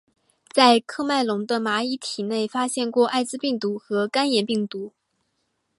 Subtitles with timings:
[0.51, 4.93] 在喀麦隆的蚂蟥体内发现过艾滋病毒和肝炎病毒。